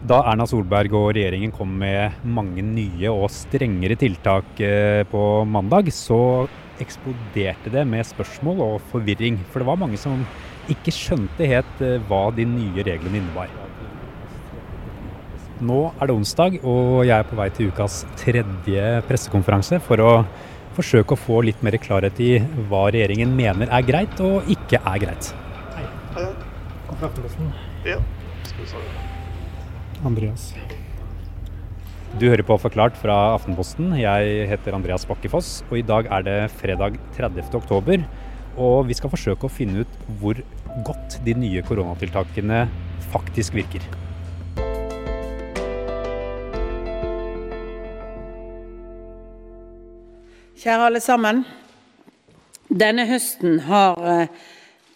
[0.00, 5.90] Da Erna Solberg og regjeringen kom med mange nye og strengere tiltak eh, på mandag,
[5.92, 6.48] så
[6.80, 9.36] eksploderte det med spørsmål og forvirring.
[9.52, 10.22] For det var mange som
[10.72, 13.52] ikke skjønte helt eh, hva de nye reglene innebar.
[15.60, 20.10] Nå er det onsdag, og jeg er på vei til ukas tredje pressekonferanse for å
[20.78, 22.32] forsøke å få litt mer klarhet i
[22.70, 25.32] hva regjeringen mener er greit og ikke er greit.
[25.76, 25.86] Hei.
[26.16, 26.28] Hei.
[27.84, 28.00] Ja.
[30.06, 30.50] Andreas.
[32.18, 33.92] Du hører på Forklart fra Aftenposten.
[34.00, 37.44] Jeg heter Andreas Bakkefoss, og i dag er det fredag 30.
[37.54, 38.02] oktober.
[38.58, 40.40] Og vi skal forsøke å finne ut hvor
[40.86, 42.64] godt de nye koronatiltakene
[43.12, 43.84] faktisk virker.
[50.60, 51.44] Kjære alle sammen.
[52.70, 54.34] Denne høsten har eh,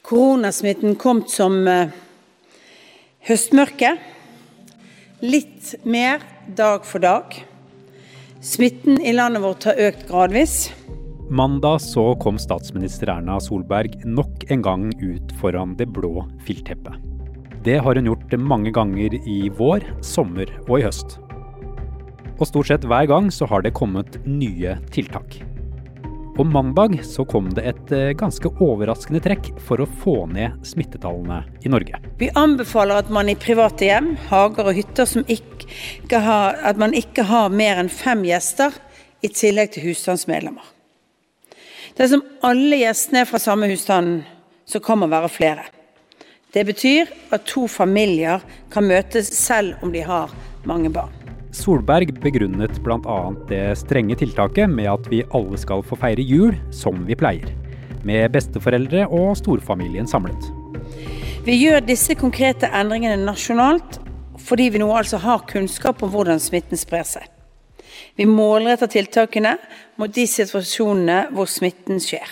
[0.05, 1.94] koronasmitten kommet som eh,
[3.30, 3.94] høstmørke
[5.24, 6.20] litt mer
[6.56, 7.24] dag for dag.
[8.44, 10.56] Smitten i landet vårt har økt gradvis.
[11.33, 17.00] Mandag så kom statsminister Erna Solberg nok en gang ut foran det blå filtteppet.
[17.64, 21.16] Det har hun gjort mange ganger i vår, sommer og i høst.
[22.36, 25.41] Og stort sett hver gang så har det kommet nye tiltak.
[26.36, 31.44] På mandag så kom det et eh, ganske overraskende trekk for å få ned smittetallene
[31.62, 32.00] i Norge.
[32.18, 36.96] Vi anbefaler at man i private hjem, hager og hytter som ikke har, at man
[36.98, 38.74] ikke har mer enn fem gjester
[39.22, 40.66] i tillegg til husstandsmedlemmer.
[41.94, 44.24] Dersom alle gjestene er fra samme husstand,
[44.66, 45.69] så kan man være flere.
[46.50, 48.42] Det betyr at to familier
[48.74, 50.34] kan møtes selv om de har
[50.66, 51.23] mange barn.
[51.55, 53.19] Solberg begrunnet bl.a.
[53.48, 57.52] det strenge tiltaket med at vi alle skal få feire jul som vi pleier.
[58.05, 60.50] Med besteforeldre og storfamilien samlet.
[61.47, 64.00] Vi gjør disse konkrete endringene nasjonalt
[64.44, 67.30] fordi vi nå altså har kunnskap om hvordan smitten sprer seg.
[68.19, 69.55] Vi målretter tiltakene
[70.00, 72.26] mot de situasjonene hvor smitten skjer.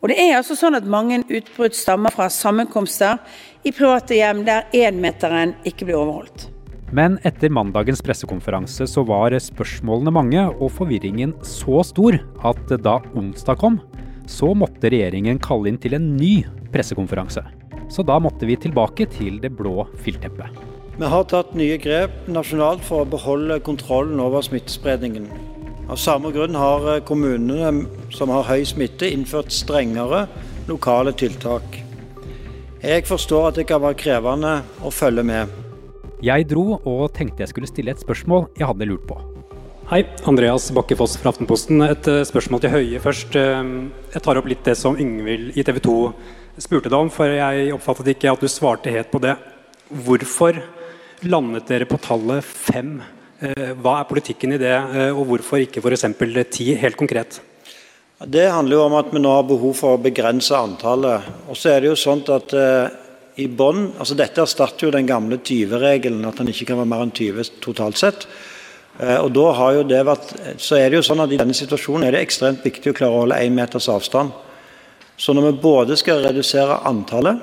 [0.00, 3.20] Og det er altså sånn at Mange utbrudd stammer fra sammenkomster
[3.64, 6.48] i private hjem der énmeteren ikke blir overholdt.
[6.90, 13.60] Men etter mandagens pressekonferanse så var spørsmålene mange og forvirringen så stor at da onsdag
[13.60, 13.78] kom,
[14.26, 16.40] så måtte regjeringen kalle inn til en ny
[16.74, 17.44] pressekonferanse.
[17.90, 20.50] Så da måtte vi tilbake til det blå filtteppet.
[20.98, 25.30] Vi har tatt nye grep nasjonalt for å beholde kontrollen over smittespredningen.
[25.90, 30.26] Av samme grunn har kommunene som har høy smitte, innført strengere
[30.68, 31.80] lokale tiltak.
[32.82, 34.54] Jeg forstår at det kan være krevende
[34.86, 35.69] å følge med.
[36.20, 39.16] Jeg dro og tenkte jeg skulle stille et spørsmål jeg hadde lurt på.
[39.88, 41.80] Hei, Andreas Bakke Foss fra Aftenposten.
[41.86, 43.38] Et eh, spørsmål til Høie først.
[43.40, 43.70] Eh,
[44.12, 45.96] jeg tar opp litt det som Yngvild i TV 2
[46.60, 49.32] spurte deg om, for jeg oppfattet ikke at du svarte helt på det.
[49.88, 50.60] Hvorfor
[51.24, 52.98] landet dere på tallet fem?
[53.40, 54.76] Eh, hva er politikken i det,
[55.16, 56.04] og hvorfor ikke f.eks.
[56.52, 57.40] ti, helt konkret?
[58.20, 61.32] Det handler jo om at vi nå har behov for å begrense antallet.
[61.48, 62.52] Og så er det jo sånn at
[63.40, 67.04] i bånn altså Dette erstatter jo den gamle 20-regelen, at han ikke kan være mer
[67.06, 68.26] enn 20 totalt sett.
[69.00, 71.56] Eh, og da har jo det vært, så er det jo sånn at I denne
[71.56, 74.34] situasjonen er det ekstremt viktig å klare å holde én meters avstand.
[75.20, 77.40] Så når vi både skal redusere antallet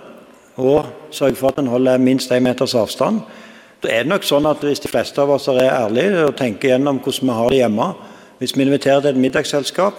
[0.58, 3.22] og sørge for at en holder minst én meters avstand,
[3.82, 6.74] da er det nok sånn at hvis de fleste av oss er ærlige og tenker
[6.74, 7.90] gjennom hvordan vi har det hjemme
[8.38, 9.94] Hvis vi inviterer til et middagsselskap,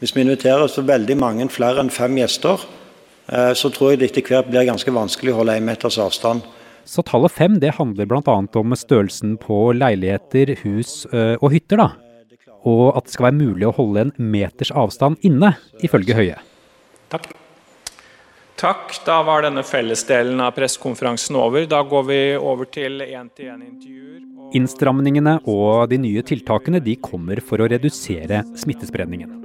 [0.00, 2.60] hvis vi inviterer så veldig mange flere enn fem gjester,
[3.28, 6.42] så tror jeg det etter hvert blir ganske vanskelig å holde én meters avstand.
[6.84, 8.38] Så tallet fem det handler bl.a.
[8.58, 11.78] om størrelsen på leiligheter, hus eh, og hytter.
[11.84, 11.90] da.
[12.66, 16.40] Og at det skal være mulig å holde en meters avstand inne, ifølge Høie.
[17.12, 17.32] Takk.
[18.62, 18.94] Takk.
[19.06, 21.66] Da var denne fellesdelen av pressekonferansen over.
[21.66, 24.20] Da går vi over til én-til-én-intervjuer.
[24.54, 29.41] Innstramningene og de nye tiltakene de kommer for å redusere smittespredningen.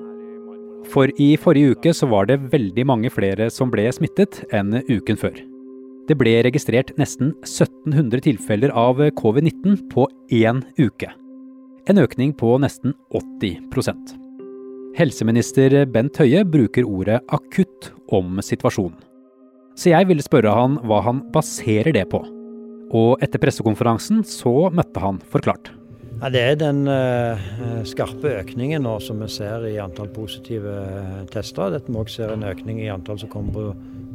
[0.87, 5.19] For i forrige uke så var det veldig mange flere som ble smittet enn uken
[5.19, 5.35] før.
[6.07, 11.11] Det ble registrert nesten 1700 tilfeller av covid-19 på én uke.
[11.87, 14.15] En økning på nesten 80%
[14.97, 18.97] Helseminister Bent Høie bruker ordet akutt om situasjonen.
[19.77, 22.23] Så jeg ville spørre han hva han baserer det på.
[22.97, 25.69] Og etter pressekonferansen så møtte han forklart.
[26.17, 27.37] Ja, det er den uh,
[27.85, 31.69] skarpe økningen nå som vi ser i antall positive eh, tester.
[31.75, 33.65] Dette vi også ser en økning i antall som kommer på,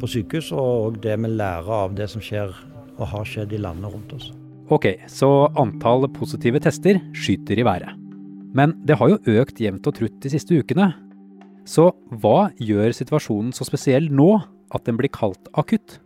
[0.03, 2.51] på sykehus, og det vi lærer av det som skjer
[2.97, 4.33] og har skjedd i landet rundt oss.
[4.75, 5.31] Ok, så
[5.63, 7.95] antall positive tester skyter i været.
[8.53, 10.91] Men det har jo økt jevnt og trutt de siste ukene.
[11.69, 14.33] Så hva gjør situasjonen så spesiell nå
[14.75, 16.02] at den blir kalt akutt?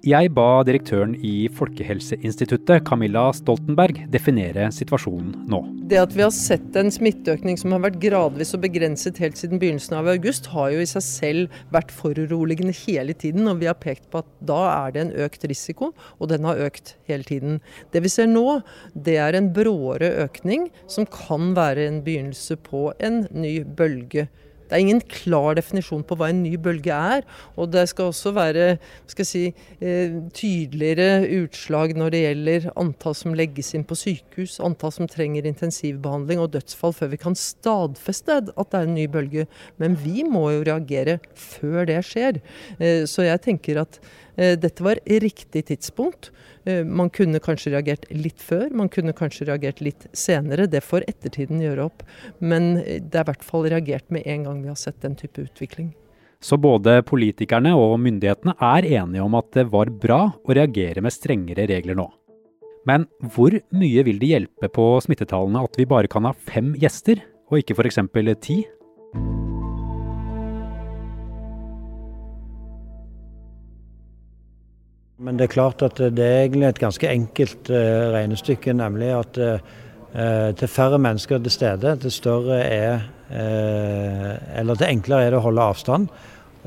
[0.00, 5.58] Jeg ba direktøren i Folkehelseinstituttet, Camilla Stoltenberg, definere situasjonen nå.
[5.90, 9.60] Det at vi har sett en smitteøkning som har vært gradvis og begrenset helt siden
[9.60, 13.44] begynnelsen av august, har jo i seg selv vært foruroligende hele tiden.
[13.52, 16.64] Og vi har pekt på at da er det en økt risiko, og den har
[16.64, 17.60] økt hele tiden.
[17.92, 18.62] Det vi ser nå,
[18.96, 24.30] det er en bråere økning som kan være en begynnelse på en ny bølge
[24.70, 27.24] det er ingen klar definisjon på hva en ny bølge er.
[27.58, 28.66] Og det skal også være
[29.10, 29.42] skal si,
[29.82, 35.48] eh, tydeligere utslag når det gjelder antall som legges inn på sykehus, antall som trenger
[35.50, 39.48] intensivbehandling og dødsfall, før vi kan stadfeste at det er en ny bølge.
[39.82, 42.38] Men vi må jo reagere før det skjer.
[42.78, 43.98] Eh, så jeg tenker at
[44.60, 46.30] dette var riktig tidspunkt.
[46.64, 50.68] Eh, man kunne kanskje reagert litt før, man kunne kanskje reagert litt senere.
[50.70, 52.04] Det får ettertiden gjøre opp.
[52.38, 55.44] Men det er i hvert fall reagert med en gang vi har sett den type
[55.44, 55.92] utvikling.
[56.40, 61.12] Så både politikerne og myndighetene er enige om at det var bra å reagere med
[61.12, 62.08] strengere regler nå.
[62.88, 63.04] Men
[63.34, 67.20] hvor mye vil det hjelpe på smittetallene at vi bare kan ha fem gjester,
[67.50, 68.00] og ikke f.eks.
[68.40, 68.62] ti?
[75.20, 79.40] Men det er klart at det er egentlig et ganske enkelt uh, regnestykke, nemlig at
[79.40, 79.78] uh,
[80.56, 85.62] til færre mennesker til stede, til større er Eller til enklere er det å holde
[85.62, 86.08] avstand.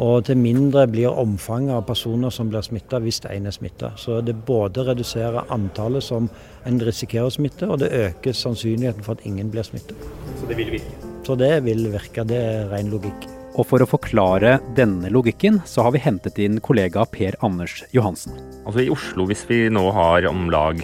[0.01, 3.91] Og til mindre blir omfanget av personer som blir smitta hvis en er smitta.
[3.97, 6.29] Så det både reduserer antallet som
[6.65, 9.93] en risikerer å smitte, og det øker sannsynligheten for at ingen blir smitta.
[10.39, 11.13] Så det vil virke?
[11.27, 12.25] Så det vil virke.
[12.25, 13.42] Det er ren logikk.
[13.53, 18.33] Og for å forklare denne logikken, så har vi hentet inn kollega Per Anders Johansen.
[18.65, 20.81] Altså I Oslo, hvis vi nå har om lag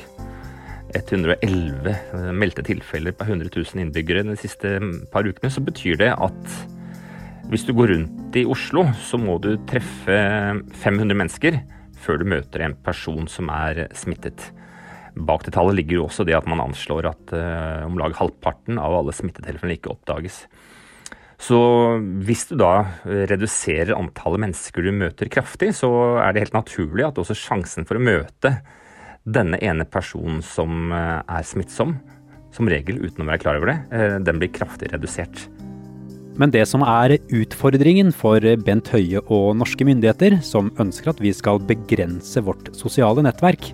[0.94, 4.76] 111 eh, meldte tilfeller per 100 000 innbyggere de siste
[5.14, 6.54] par ukene, så betyr det at
[7.50, 10.20] hvis du går rundt i Oslo, så må du treffe
[10.84, 11.62] 500 mennesker
[12.00, 14.52] før du møter en person som er smittet.
[15.18, 18.78] Bak det tallet ligger jo også det at man anslår at uh, om lag halvparten
[18.78, 20.44] av alle smittetilfeller ikke oppdages.
[21.40, 21.60] Så
[22.28, 25.90] hvis du da reduserer antallet mennesker du møter kraftig, så
[26.20, 28.58] er det helt naturlig at også sjansen for å møte
[29.24, 31.96] denne ene personen som eh, er smittsom,
[32.56, 35.48] som regel uten å være klar over det, eh, den blir kraftig redusert.
[36.40, 41.34] Men det som er utfordringen for Bent Høie og norske myndigheter, som ønsker at vi
[41.36, 43.74] skal begrense vårt sosiale nettverk,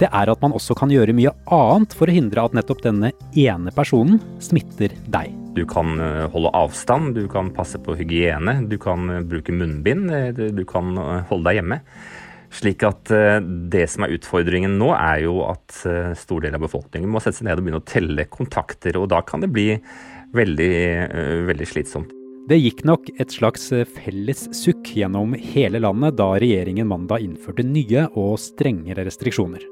[0.00, 3.12] det er at man også kan gjøre mye annet for å hindre at nettopp denne
[3.36, 5.39] ene personen smitter deg.
[5.60, 10.08] Du kan eh, holde avstand, du kan passe på hygiene, du kan eh, bruke munnbind,
[10.14, 10.96] eh, du kan
[11.28, 11.80] holde deg hjemme.
[12.50, 13.12] Slik at
[13.70, 15.84] det som er utfordringen nå, er jo at
[16.18, 18.98] stor del av befolkningen må sette seg ned og begynne å telle kontakter.
[18.98, 19.68] Og da kan det bli
[20.34, 20.72] veldig,
[21.46, 22.10] veldig slitsomt.
[22.50, 28.08] Det gikk nok et slags felles sukk gjennom hele landet da regjeringen mandag innførte nye
[28.18, 29.62] og strengere restriksjoner.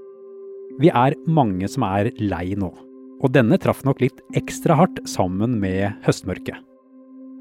[0.79, 2.71] Vi er mange som er lei nå.
[3.19, 6.59] Og denne traff nok litt ekstra hardt sammen med høstmørket.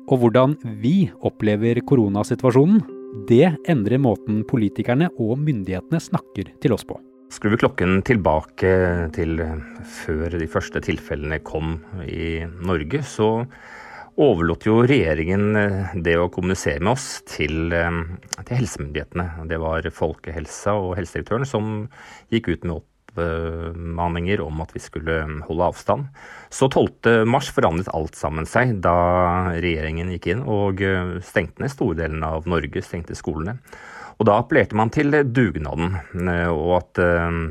[0.08, 2.80] Og hvordan vi opplever koronasituasjonen,
[3.28, 6.98] det endrer måten politikerne og myndighetene snakker til oss på.
[7.34, 8.72] Skrur vi klokken tilbake
[9.16, 9.42] til
[9.84, 11.76] før de første tilfellene kom
[12.08, 13.30] i Norge, så
[14.18, 15.52] overlot jo regjeringen
[16.06, 19.28] det å kommunisere med oss til, til helsemyndighetene.
[19.52, 21.74] Det var Folkehelsa og helsedirektøren som
[22.34, 22.88] gikk ut med opp
[23.18, 26.08] oppmaninger om at vi skulle holde avstand.
[26.50, 31.98] Så 12.3 forandret alt sammen seg da regjeringen gikk inn og eh, stengte ned store
[31.98, 33.58] delen av Norge, stengte skolene.
[34.18, 35.98] Og da appellerte man til dugnaden,
[36.28, 37.42] eh, og at, eh,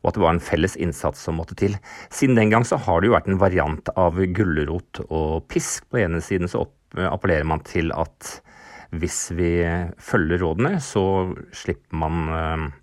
[0.00, 1.76] og at det var en felles innsats som måtte til.
[2.10, 5.88] Siden den gang så har det jo vært en variant av gulrot og pisk.
[5.90, 6.66] På ene siden så
[6.96, 8.40] appellerer man til at
[8.90, 9.60] hvis vi
[10.02, 12.79] følger rådene, så slipper man Eh,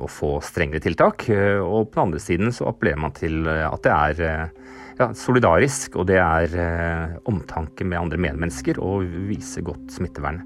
[0.00, 1.28] å få strengere tiltak.
[1.32, 4.50] Eh, og på den andre siden så appellerer man til eh, at det er
[4.96, 6.54] ja, solidarisk, og det er
[7.28, 10.40] omtanke med andre medmennesker og vise godt smittevern.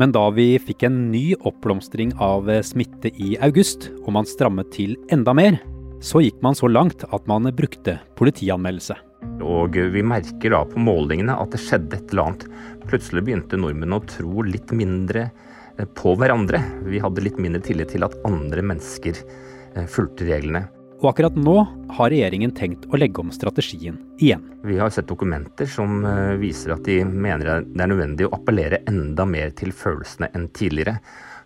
[0.00, 4.96] Men da vi fikk en ny oppblomstring av smitte i august, og man strammet til
[5.12, 5.60] enda mer,
[6.02, 8.96] så gikk man så langt at man brukte politianmeldelse.
[9.44, 12.48] Og vi merker da på målingene at det skjedde et eller annet.
[12.88, 15.51] Plutselig begynte nordmenn å tro litt mindre Eh,
[15.86, 16.60] på hverandre.
[16.86, 20.66] Vi hadde litt mindre tillit til at andre mennesker eh, fulgte reglene.
[21.02, 21.56] Og akkurat nå
[21.96, 24.44] har regjeringen tenkt å legge om strategien igjen.
[24.62, 28.82] Vi har sett dokumenter som eh, viser at de mener det er nødvendig å appellere
[28.90, 30.98] enda mer til følelsene enn tidligere.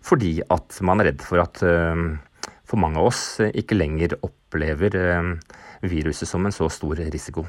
[0.05, 4.93] Fordi at man er redd for at for mange av oss ikke lenger opplever
[5.83, 7.43] viruset som en så stor risiko.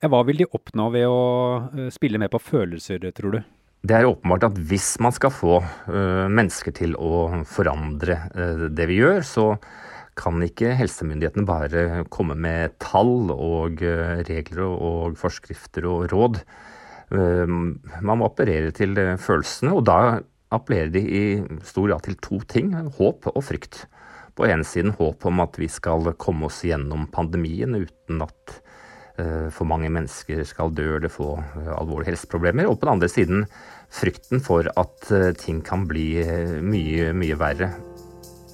[0.00, 3.42] Hva vil de oppnå ved å spille med på følelser, tror du?
[3.84, 8.86] Det er åpenbart at hvis man skal få uh, mennesker til å forandre uh, det
[8.88, 9.46] vi gjør, så
[10.16, 16.40] kan ikke helsemyndighetene bare komme med tall og uh, regler og forskrifter og råd.
[17.14, 19.98] Man må operere til følelsene, og da
[20.56, 21.24] appellerer de i
[21.62, 22.72] stor grad til to ting.
[22.96, 23.82] Håp og frykt.
[24.34, 28.56] På ene siden håp om at vi skal komme oss gjennom pandemien uten at
[29.14, 31.36] for mange mennesker skal dø eller få
[31.76, 32.66] alvorlige helseproblemer.
[32.66, 33.44] Og på den andre siden
[33.94, 37.70] frykten for at eh, ting kan bli eh, mye, mye verre.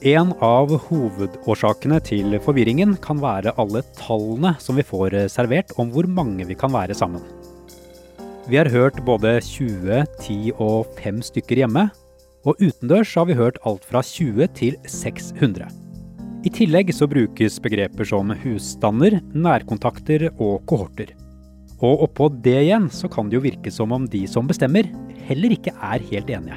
[0.01, 5.93] En av hovedårsakene til forvirringen kan være alle tallene som vi får eh, servert om
[5.95, 7.25] hvor mange vi kan være sammen.
[8.51, 11.91] Vi har hørt både 20, 10 og 5 stykker hjemme,
[12.49, 15.69] og utendørs har vi hørt alt fra 20 til 600.
[16.41, 21.13] I tillegg så brukes begreper som husstander, nærkontakter og kohorter.
[21.85, 24.89] Og oppå det igjen så kan det jo virke som om de som bestemmer,
[25.29, 26.57] heller ikke er helt enige.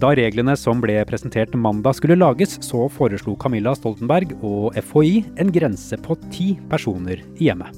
[0.00, 5.52] Da reglene som ble presentert mandag skulle lages, så foreslo Camilla Stoltenberg og FHI en
[5.54, 7.72] grense på ti personer i hjemmet.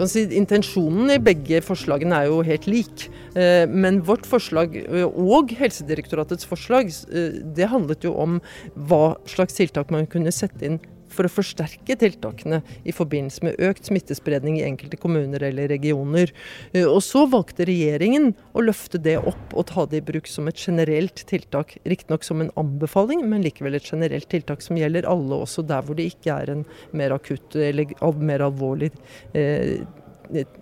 [0.00, 3.06] Si, intensjonen i begge forslagene er jo helt lik.
[3.38, 8.40] Eh, men vårt forslag eh, og Helsedirektoratets forslag eh, det handlet jo om
[8.74, 10.80] hva slags tiltak man kunne sette inn
[11.14, 16.32] for å forsterke tiltakene i forbindelse med økt smittespredning i enkelte kommuner eller regioner.
[16.72, 20.50] Eh, og så valgte regjeringen å løfte det opp og ta det i bruk som
[20.50, 21.76] et generelt tiltak.
[21.88, 25.98] Riktignok som en anbefaling, men likevel et generelt tiltak som gjelder alle, også der hvor
[25.98, 26.66] det ikke er en
[26.96, 27.92] mer akutt eller
[28.22, 28.92] mer alvorlig
[29.36, 29.82] eh,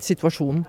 [0.02, 0.64] situasjonen.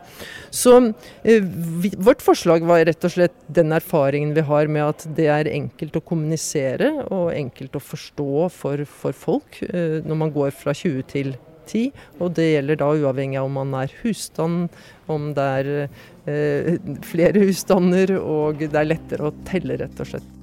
[0.49, 0.75] Så
[1.23, 1.43] eh,
[1.83, 5.51] vi, vårt forslag var rett og slett den erfaringen vi har med at det er
[5.51, 10.75] enkelt å kommunisere og enkelt å forstå for, for folk eh, når man går fra
[10.75, 11.33] 20 til
[11.69, 12.03] 10.
[12.19, 14.69] Og det gjelder da uavhengig av om man er husstand,
[15.11, 15.71] om det er
[16.27, 20.40] eh, flere husstander og det er lettere å telle, rett og slett.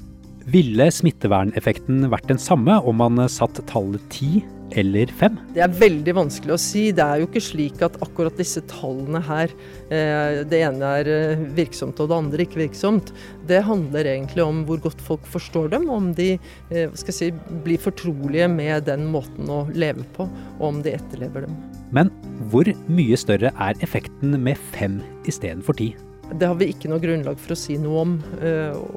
[0.48, 4.46] Ville smitteverneffekten vært den samme om man satt tallet 10
[4.80, 5.36] eller fem?
[5.52, 6.86] Det er veldig vanskelig å si.
[6.94, 9.52] Det er jo ikke slik at akkurat disse tallene her,
[9.92, 13.12] eh, det ene er eh, virksomt og det andre ikke virksomt.
[13.48, 16.30] Det handler egentlig om hvor godt folk forstår dem, om de
[16.72, 17.30] eh, si,
[17.66, 21.60] blir fortrolige med den måten å leve på, og om de etterlever dem.
[21.92, 22.12] Men
[22.48, 25.92] hvor mye større er effekten med fem istedenfor ti?
[26.28, 28.18] Det har vi ikke noe grunnlag for å si noe om,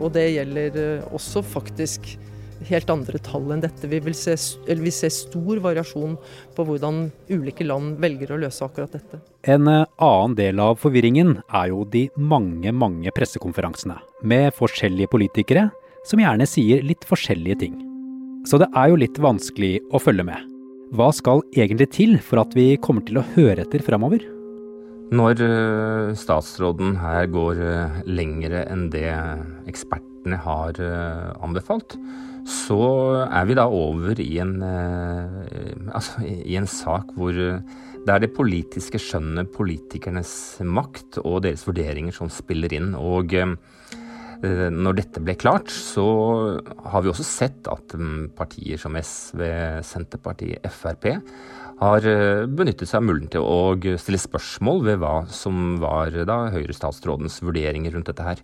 [0.02, 2.12] og det gjelder også faktisk
[2.70, 3.90] helt andre tall enn dette.
[3.90, 4.36] Vi vil se,
[4.68, 6.18] vi ser stor variasjon
[6.56, 9.22] på hvordan ulike land velger å løse akkurat dette.
[9.50, 13.98] En eh, annen del av forvirringen er jo de mange, mange pressekonferansene
[14.28, 15.70] med forskjellige politikere
[16.08, 17.80] som gjerne sier litt forskjellige ting.
[18.50, 20.48] Så det er jo litt vanskelig å følge med.
[20.98, 24.26] Hva skal egentlig til for at vi kommer til å høre etter framover?
[25.12, 29.10] Når eh, statsråden her går eh, lengre enn det
[29.68, 30.78] ekspertene har
[31.42, 31.98] anbefalt,
[32.48, 32.82] så
[33.28, 37.62] er vi da over i en, eh, altså, i en sak hvor eh,
[38.02, 40.34] det er det politiske skjønnet, politikernes
[40.66, 42.96] makt og deres vurderinger som spiller inn.
[42.98, 43.54] Og eh,
[44.42, 46.06] når dette ble klart, så
[46.90, 49.44] har vi også sett at mm, partier som SV,
[49.86, 51.12] Senterpartiet, Frp
[51.82, 52.06] har
[52.46, 57.96] benyttet seg av muligheten til å stille spørsmål ved hva som var da Høyre-statsrådens vurderinger
[57.96, 58.44] rundt dette her.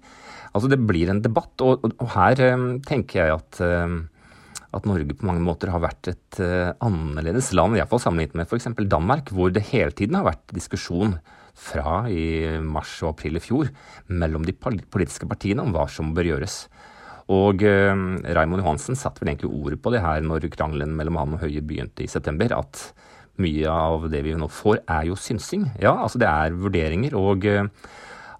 [0.57, 5.13] Altså det blir en debatt, og, og her eh, tenker jeg at, eh, at Norge
[5.19, 6.41] på mange måter har vært et
[6.83, 8.71] annerledes land, iallfall sammenlignet med f.eks.
[8.89, 11.19] Danmark, hvor det hele tiden har vært diskusjon
[11.57, 13.69] fra i mars og april i fjor
[14.07, 16.59] mellom de politiske partiene om hva som bør gjøres.
[17.33, 17.91] Og eh,
[18.37, 21.63] Raymond Johansen satte vel egentlig ordet på det her når krangelen mellom han og Høie
[21.65, 22.85] begynte i september, at
[23.41, 25.67] mye av det vi nå får, er jo synsing.
[25.81, 27.15] Ja, altså det er vurderinger.
[27.17, 27.65] og uh,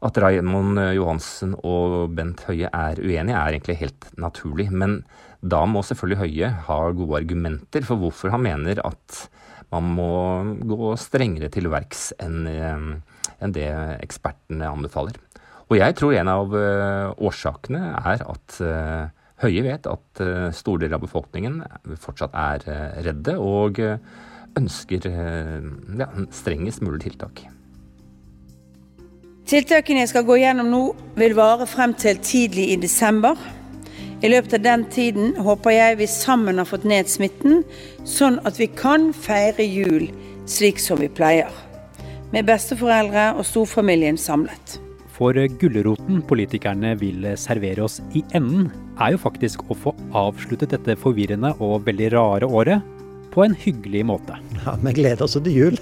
[0.06, 4.70] at Raymond Johansen og Bent Høie er uenige, er egentlig helt naturlig.
[4.70, 5.00] Men
[5.42, 9.24] da må selvfølgelig Høie ha gode argumenter for hvorfor han mener at
[9.74, 10.12] man må
[10.70, 13.68] gå strengere til verks enn en det
[14.00, 15.18] ekspertene anbefaler.
[15.68, 16.54] Og jeg tror en av
[17.18, 18.62] årsakene er at
[19.44, 20.22] Høie vet at
[20.58, 21.60] store deler av befolkningen
[22.02, 22.64] fortsatt er
[23.06, 23.82] redde og
[24.58, 27.46] ønsker ja, strengest mulig tiltak.
[29.48, 30.82] Tiltakene jeg skal gå gjennom nå,
[31.16, 33.40] vil vare frem til tidlig i desember.
[34.20, 37.62] I løpet av den tiden håper jeg vi sammen har fått ned smitten,
[38.04, 40.10] sånn at vi kan feire jul
[40.50, 41.54] slik som vi pleier.
[42.34, 44.82] Med besteforeldre og storfamilien samlet.
[45.16, 48.68] For gulroten politikerne vil servere oss i enden,
[49.00, 52.97] er jo faktisk å få avsluttet dette forvirrende og veldig rare året
[53.38, 54.34] på en hyggelig måte.
[54.66, 55.76] Ja, Vi gleder oss til jul.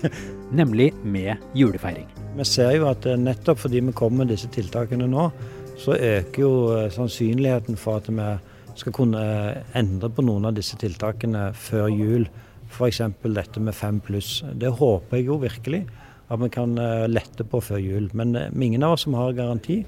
[0.52, 2.08] nemlig med julefeiring.
[2.36, 5.30] Vi ser jo at eh, nettopp fordi vi kommer med disse tiltakene nå,
[5.80, 8.26] så øker jo eh, sannsynligheten for at vi
[8.76, 9.22] skal kunne
[9.74, 12.28] endre på noen av disse tiltakene før jul.
[12.68, 13.00] F.eks.
[13.24, 14.42] dette med fem pluss.
[14.52, 15.86] Det håper jeg jo virkelig
[16.28, 16.76] at vi kan
[17.08, 18.10] lette på før jul.
[18.12, 19.86] Men ingen av oss som har garanti.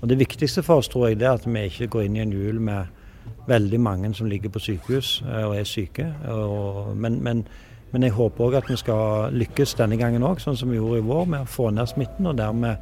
[0.00, 2.24] Og Det viktigste for oss tror jeg, det er at vi ikke går inn i
[2.24, 3.01] en jul med
[3.48, 6.08] veldig mange som ligger på sykehus eh, og er syke.
[6.30, 7.44] Og, men, men,
[7.92, 11.02] men, jeg håper òg at vi skal lykkes denne gangen òg, sånn som vi gjorde
[11.02, 12.76] i vår, med å få ned smitten og dermed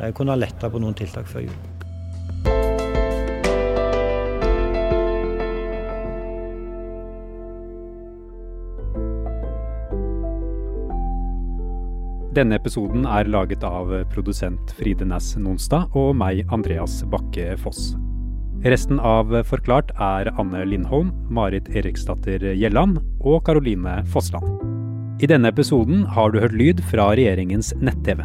[0.00, 1.60] eh, kunne lette på noen tiltak før jul.
[12.32, 17.90] Denne episoden er laget av produsent Fride Næss Nonstad og meg, Andreas Bakke Foss.
[18.62, 24.46] Resten av Forklart er Anne Lindholm, Marit Eriksdatter Gjelland og Karoline Fossland.
[25.18, 28.22] I denne episoden har du hørt lyd fra regjeringens nett-TV.